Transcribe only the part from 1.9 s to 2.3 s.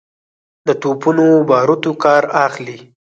کار